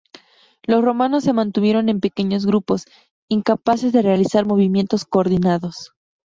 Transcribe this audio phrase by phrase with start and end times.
[0.63, 2.87] Los romanos se mantuvieron en pequeños grupos,
[3.29, 5.93] incapaces de realizar movimientos coordinados.